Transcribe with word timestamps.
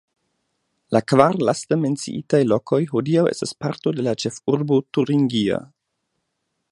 La 0.95 1.01
kvar 1.11 1.35
laste 1.49 1.77
menciitaj 1.81 2.39
lokoj 2.53 2.81
hodiaŭ 2.95 3.27
estas 3.35 3.55
parto 3.65 3.93
de 3.99 4.09
la 4.11 4.15
ĉefurbo 4.25 4.81
turingia. 4.99 5.61